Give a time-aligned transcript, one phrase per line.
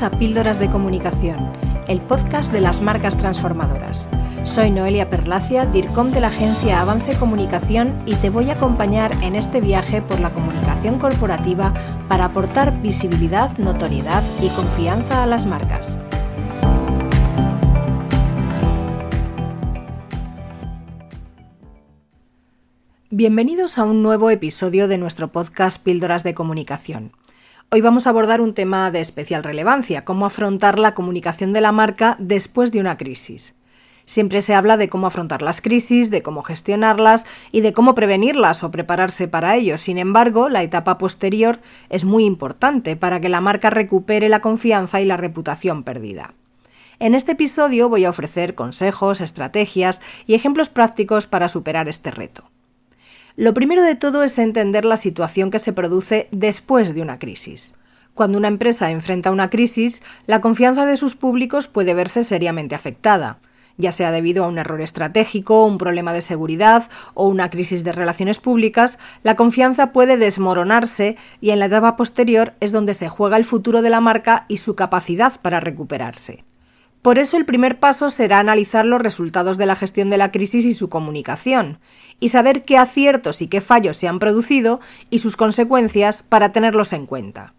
[0.00, 1.36] A Píldoras de Comunicación,
[1.86, 4.08] el podcast de las marcas transformadoras.
[4.42, 9.36] Soy Noelia Perlacia, DIRCOM de la agencia Avance Comunicación y te voy a acompañar en
[9.36, 11.74] este viaje por la comunicación corporativa
[12.08, 15.98] para aportar visibilidad, notoriedad y confianza a las marcas.
[23.10, 27.12] Bienvenidos a un nuevo episodio de nuestro podcast Píldoras de Comunicación.
[27.74, 31.72] Hoy vamos a abordar un tema de especial relevancia, cómo afrontar la comunicación de la
[31.72, 33.56] marca después de una crisis.
[34.04, 38.62] Siempre se habla de cómo afrontar las crisis, de cómo gestionarlas y de cómo prevenirlas
[38.62, 39.78] o prepararse para ello.
[39.78, 45.00] Sin embargo, la etapa posterior es muy importante para que la marca recupere la confianza
[45.00, 46.34] y la reputación perdida.
[46.98, 52.51] En este episodio voy a ofrecer consejos, estrategias y ejemplos prácticos para superar este reto.
[53.36, 57.74] Lo primero de todo es entender la situación que se produce después de una crisis.
[58.14, 63.38] Cuando una empresa enfrenta una crisis, la confianza de sus públicos puede verse seriamente afectada,
[63.78, 67.92] ya sea debido a un error estratégico, un problema de seguridad o una crisis de
[67.92, 73.38] relaciones públicas, la confianza puede desmoronarse y en la etapa posterior es donde se juega
[73.38, 76.44] el futuro de la marca y su capacidad para recuperarse.
[77.02, 80.64] Por eso el primer paso será analizar los resultados de la gestión de la crisis
[80.64, 81.80] y su comunicación,
[82.20, 84.78] y saber qué aciertos y qué fallos se han producido
[85.10, 87.54] y sus consecuencias para tenerlos en cuenta.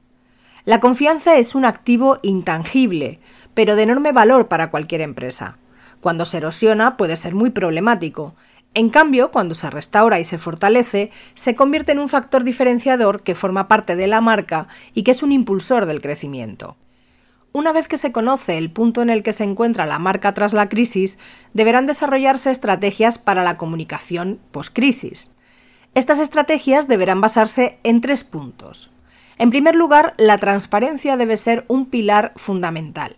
[0.63, 3.19] La confianza es un activo intangible,
[3.53, 5.57] pero de enorme valor para cualquier empresa.
[5.99, 8.35] Cuando se erosiona puede ser muy problemático.
[8.73, 13.35] En cambio, cuando se restaura y se fortalece, se convierte en un factor diferenciador que
[13.35, 16.77] forma parte de la marca y que es un impulsor del crecimiento.
[17.55, 20.53] Una vez que se conoce el punto en el que se encuentra la marca tras
[20.53, 21.19] la crisis,
[21.53, 25.29] deberán desarrollarse estrategias para la comunicación post-crisis.
[25.93, 28.89] Estas estrategias deberán basarse en tres puntos.
[29.37, 33.17] En primer lugar, la transparencia debe ser un pilar fundamental.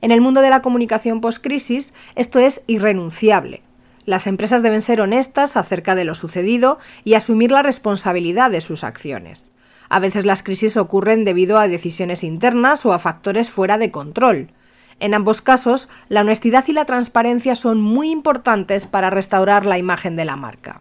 [0.00, 3.62] En el mundo de la comunicación post-crisis, esto es irrenunciable.
[4.04, 8.82] Las empresas deben ser honestas acerca de lo sucedido y asumir la responsabilidad de sus
[8.82, 9.52] acciones.
[9.90, 14.52] A veces las crisis ocurren debido a decisiones internas o a factores fuera de control.
[15.00, 20.14] En ambos casos, la honestidad y la transparencia son muy importantes para restaurar la imagen
[20.14, 20.80] de la marca.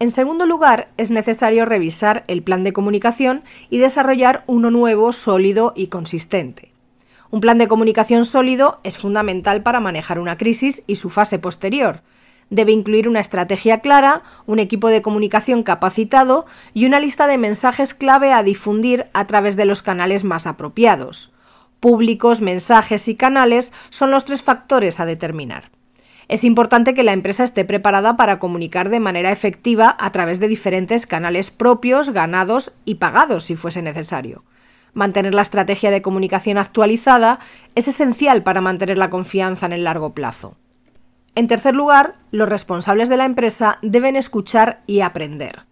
[0.00, 5.72] En segundo lugar, es necesario revisar el plan de comunicación y desarrollar uno nuevo, sólido
[5.76, 6.72] y consistente.
[7.30, 12.02] Un plan de comunicación sólido es fundamental para manejar una crisis y su fase posterior,
[12.52, 17.94] Debe incluir una estrategia clara, un equipo de comunicación capacitado y una lista de mensajes
[17.94, 21.32] clave a difundir a través de los canales más apropiados.
[21.80, 25.70] Públicos, mensajes y canales son los tres factores a determinar.
[26.28, 30.48] Es importante que la empresa esté preparada para comunicar de manera efectiva a través de
[30.48, 34.44] diferentes canales propios, ganados y pagados si fuese necesario.
[34.92, 37.38] Mantener la estrategia de comunicación actualizada
[37.74, 40.58] es esencial para mantener la confianza en el largo plazo.
[41.34, 45.64] En tercer lugar, los responsables de la empresa deben escuchar y aprender.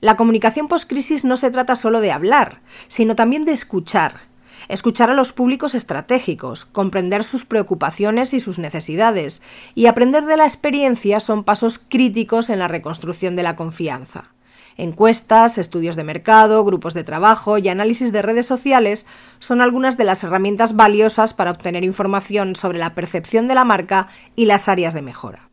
[0.00, 4.30] La comunicación post-crisis no se trata solo de hablar, sino también de escuchar.
[4.68, 9.42] Escuchar a los públicos estratégicos, comprender sus preocupaciones y sus necesidades,
[9.74, 14.30] y aprender de la experiencia son pasos críticos en la reconstrucción de la confianza.
[14.80, 19.04] Encuestas, estudios de mercado, grupos de trabajo y análisis de redes sociales
[19.38, 24.08] son algunas de las herramientas valiosas para obtener información sobre la percepción de la marca
[24.36, 25.50] y las áreas de mejora.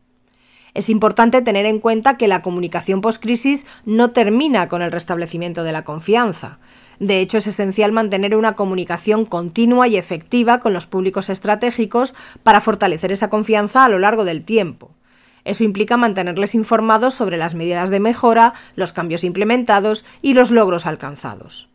[0.72, 5.72] Es importante tener en cuenta que la comunicación post-crisis no termina con el restablecimiento de
[5.72, 6.58] la confianza.
[6.98, 12.62] De hecho, es esencial mantener una comunicación continua y efectiva con los públicos estratégicos para
[12.62, 14.94] fortalecer esa confianza a lo largo del tiempo.
[15.48, 20.84] Eso implica mantenerles informados sobre las medidas de mejora, los cambios implementados y los logros
[20.84, 21.70] alcanzados.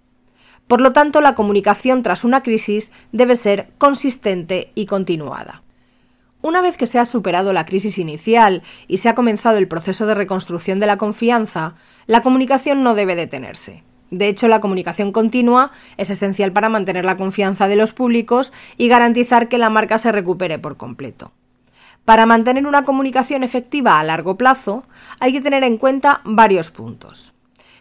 [0.67, 5.63] Por lo tanto, la comunicación tras una crisis debe ser consistente y continuada.
[6.43, 10.05] Una vez que se ha superado la crisis inicial y se ha comenzado el proceso
[10.05, 11.73] de reconstrucción de la confianza,
[12.05, 13.83] la comunicación no debe detenerse.
[14.11, 18.87] De hecho, la comunicación continua es esencial para mantener la confianza de los públicos y
[18.87, 21.31] garantizar que la marca se recupere por completo.
[22.05, 24.83] Para mantener una comunicación efectiva a largo plazo,
[25.21, 27.33] hay que tener en cuenta varios puntos.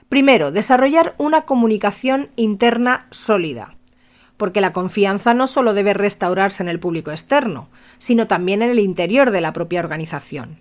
[0.09, 3.75] Primero, desarrollar una comunicación interna sólida,
[4.37, 8.79] porque la confianza no solo debe restaurarse en el público externo, sino también en el
[8.79, 10.59] interior de la propia organización.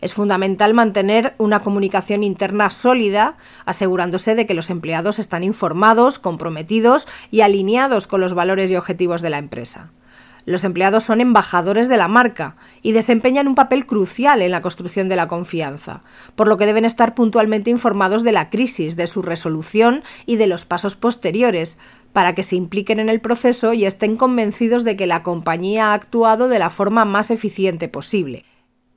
[0.00, 3.36] Es fundamental mantener una comunicación interna sólida,
[3.66, 9.20] asegurándose de que los empleados están informados, comprometidos y alineados con los valores y objetivos
[9.20, 9.90] de la empresa.
[10.46, 15.08] Los empleados son embajadores de la marca y desempeñan un papel crucial en la construcción
[15.08, 16.02] de la confianza,
[16.34, 20.46] por lo que deben estar puntualmente informados de la crisis, de su resolución y de
[20.46, 21.78] los pasos posteriores,
[22.12, 25.94] para que se impliquen en el proceso y estén convencidos de que la compañía ha
[25.94, 28.44] actuado de la forma más eficiente posible.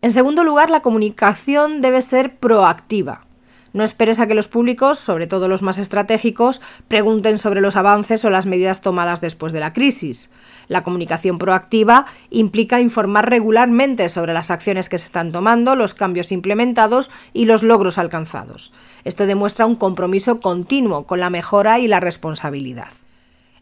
[0.02, 3.26] En segundo lugar, la comunicación debe ser proactiva.
[3.74, 8.24] No esperes a que los públicos, sobre todo los más estratégicos, pregunten sobre los avances
[8.24, 10.30] o las medidas tomadas después de la crisis.
[10.68, 16.32] La comunicación proactiva implica informar regularmente sobre las acciones que se están tomando, los cambios
[16.32, 18.72] implementados y los logros alcanzados.
[19.04, 22.90] Esto demuestra un compromiso continuo con la mejora y la responsabilidad.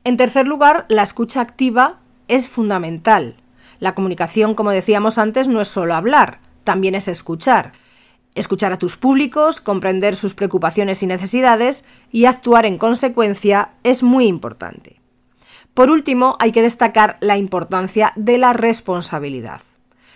[0.03, 3.35] En tercer lugar, la escucha activa es fundamental.
[3.79, 7.71] La comunicación, como decíamos antes, no es solo hablar, también es escuchar.
[8.33, 14.25] Escuchar a tus públicos, comprender sus preocupaciones y necesidades y actuar en consecuencia es muy
[14.25, 15.01] importante.
[15.73, 19.61] Por último, hay que destacar la importancia de la responsabilidad.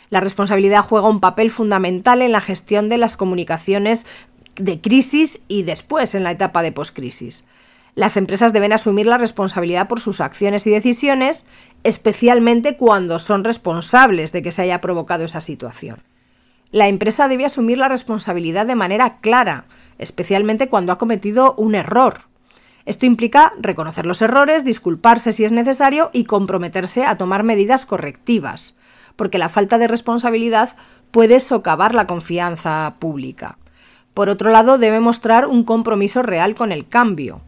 [0.09, 4.05] La responsabilidad juega un papel fundamental en la gestión de las comunicaciones
[4.55, 7.45] de crisis y después en la etapa de poscrisis.
[7.95, 11.47] Las empresas deben asumir la responsabilidad por sus acciones y decisiones,
[11.83, 15.97] especialmente cuando son responsables de que se haya provocado esa situación.
[16.75, 19.63] La empresa debe asumir la responsabilidad de manera clara,
[19.97, 22.23] especialmente cuando ha cometido un error,
[22.85, 28.75] esto implica reconocer los errores, disculparse si es necesario y comprometerse a tomar medidas correctivas,
[29.15, 30.75] porque la falta de responsabilidad
[31.11, 33.57] puede socavar la confianza pública.
[34.13, 37.39] Por otro lado, debe mostrar un compromiso real con el cambio.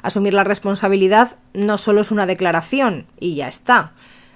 [0.00, 3.94] Asumir la responsabilidad no solo es una declaración y ya está.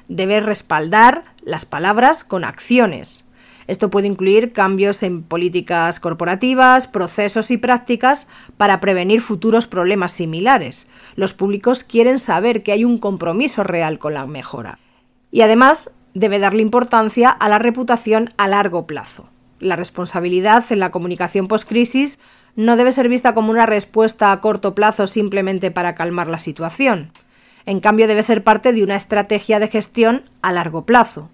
[0.08, 3.29] Debe respaldar las palabras con acciones.
[3.70, 8.26] Esto puede incluir cambios en políticas corporativas, procesos y prácticas
[8.56, 10.88] para prevenir futuros problemas similares.
[11.14, 14.80] Los públicos quieren saber que hay un compromiso real con la mejora.
[15.30, 19.28] Y además debe darle importancia a la reputación a largo plazo.
[19.60, 22.18] La responsabilidad en la comunicación post-crisis
[22.56, 27.12] no debe ser vista como una respuesta a corto plazo simplemente para calmar la situación.
[27.66, 31.30] En cambio, debe ser parte de una estrategia de gestión a largo plazo.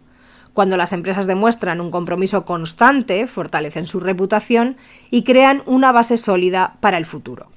[0.57, 4.79] Cuando las empresas demuestran un compromiso constante, fortalecen su reputación
[5.11, 7.51] y crean una base sólida para el futuro.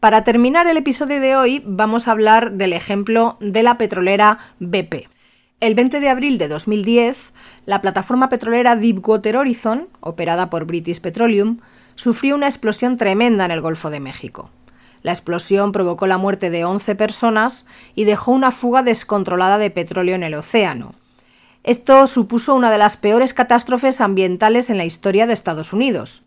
[0.00, 5.06] Para terminar el episodio de hoy vamos a hablar del ejemplo de la petrolera BP.
[5.60, 7.32] El 20 de abril de 2010,
[7.66, 11.60] la plataforma petrolera Deepwater Horizon, operada por British Petroleum,
[11.94, 14.50] sufrió una explosión tremenda en el Golfo de México.
[15.02, 20.16] La explosión provocó la muerte de 11 personas y dejó una fuga descontrolada de petróleo
[20.16, 20.96] en el océano,
[21.68, 26.22] esto supuso una de las peores catástrofes ambientales en la historia de Estados Unidos.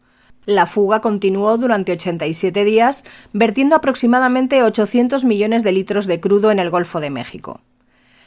[0.45, 3.03] La fuga continuó durante 87 días,
[3.33, 7.59] vertiendo aproximadamente 800 millones de litros de crudo en el Golfo de México.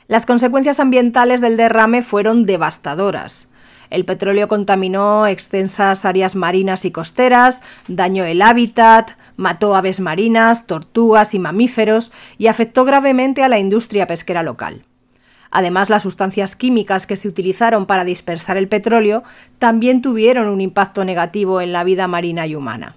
[0.09, 3.49] Las consecuencias ambientales del derrame fueron devastadoras.
[3.91, 11.33] El petróleo contaminó extensas áreas marinas y costeras, dañó el hábitat, mató aves marinas, tortugas
[11.33, 14.85] y mamíferos y afectó gravemente a la industria pesquera local.
[15.55, 19.23] Además, las sustancias químicas que se utilizaron para dispersar el petróleo
[19.61, 22.97] también tuvieron un impacto negativo en la vida marina y humana.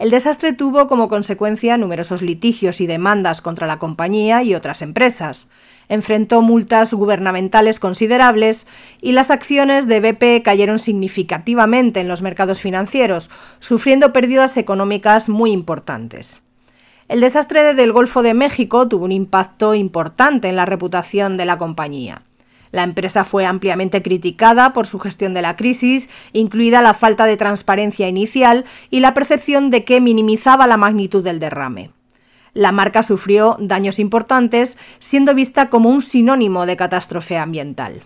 [0.00, 5.46] El desastre tuvo como consecuencia numerosos litigios y demandas contra la compañía y otras empresas.
[5.88, 8.66] Enfrentó multas gubernamentales considerables
[9.00, 15.52] y las acciones de BP cayeron significativamente en los mercados financieros, sufriendo pérdidas económicas muy
[15.52, 16.42] importantes.
[17.08, 21.56] El desastre del Golfo de México tuvo un impacto importante en la reputación de la
[21.56, 22.20] compañía.
[22.70, 27.38] La empresa fue ampliamente criticada por su gestión de la crisis, incluida la falta de
[27.38, 31.92] transparencia inicial y la percepción de que minimizaba la magnitud del derrame.
[32.52, 38.02] La marca sufrió daños importantes, siendo vista como un sinónimo de catástrofe ambiental.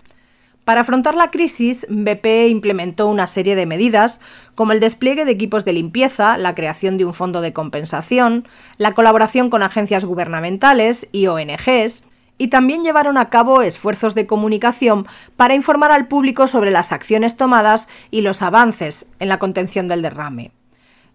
[0.65, 4.21] Para afrontar la crisis, BP implementó una serie de medidas,
[4.55, 8.93] como el despliegue de equipos de limpieza, la creación de un fondo de compensación, la
[8.93, 12.03] colaboración con agencias gubernamentales y ONGs,
[12.37, 15.05] y también llevaron a cabo esfuerzos de comunicación
[15.35, 20.01] para informar al público sobre las acciones tomadas y los avances en la contención del
[20.01, 20.51] derrame.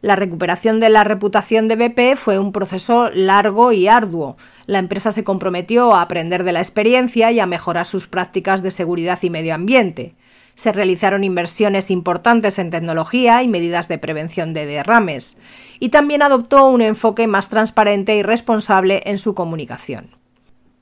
[0.01, 4.37] La recuperación de la reputación de BP fue un proceso largo y arduo.
[4.67, 8.71] La empresa se comprometió a aprender de la experiencia y a mejorar sus prácticas de
[8.71, 10.15] seguridad y medio ambiente.
[10.55, 15.37] Se realizaron inversiones importantes en tecnología y medidas de prevención de derrames,
[15.81, 20.18] y también adoptó un enfoque más transparente y responsable en su comunicación.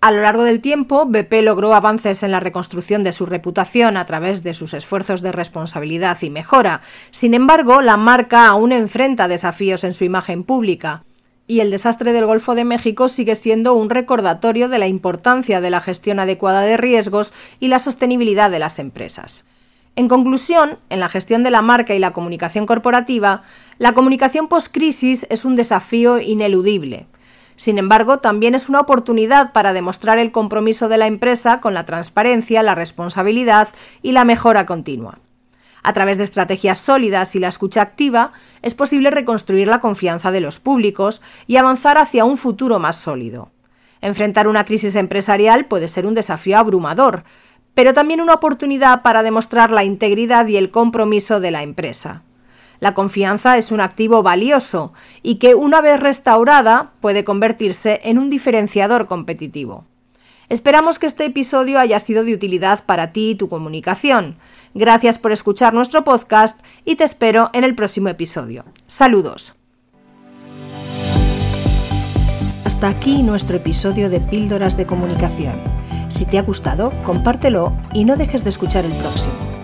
[0.00, 4.04] A lo largo del tiempo, BP logró avances en la reconstrucción de su reputación a
[4.04, 6.82] través de sus esfuerzos de responsabilidad y mejora.
[7.10, 11.02] Sin embargo, la marca aún enfrenta desafíos en su imagen pública.
[11.48, 15.70] Y el desastre del Golfo de México sigue siendo un recordatorio de la importancia de
[15.70, 19.44] la gestión adecuada de riesgos y la sostenibilidad de las empresas.
[19.94, 23.42] En conclusión, en la gestión de la marca y la comunicación corporativa,
[23.78, 27.06] la comunicación post-crisis es un desafío ineludible.
[27.56, 31.86] Sin embargo, también es una oportunidad para demostrar el compromiso de la empresa con la
[31.86, 33.68] transparencia, la responsabilidad
[34.02, 35.18] y la mejora continua.
[35.82, 40.40] A través de estrategias sólidas y la escucha activa, es posible reconstruir la confianza de
[40.40, 43.50] los públicos y avanzar hacia un futuro más sólido.
[44.00, 47.24] Enfrentar una crisis empresarial puede ser un desafío abrumador,
[47.72, 52.22] pero también una oportunidad para demostrar la integridad y el compromiso de la empresa.
[52.80, 54.92] La confianza es un activo valioso
[55.22, 59.84] y que una vez restaurada puede convertirse en un diferenciador competitivo.
[60.48, 64.36] Esperamos que este episodio haya sido de utilidad para ti y tu comunicación.
[64.74, 68.64] Gracias por escuchar nuestro podcast y te espero en el próximo episodio.
[68.86, 69.54] Saludos.
[72.64, 75.54] Hasta aquí nuestro episodio de Píldoras de Comunicación.
[76.08, 79.55] Si te ha gustado, compártelo y no dejes de escuchar el próximo.